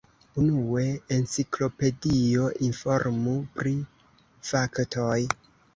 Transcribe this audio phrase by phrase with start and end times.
[0.43, 0.85] Unue,
[1.17, 3.79] enciklopedio informu pri
[4.53, 5.17] faktoj.